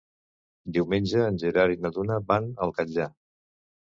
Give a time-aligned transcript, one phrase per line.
[0.77, 3.07] Diumenge en Gerard i na Duna van al Catllar.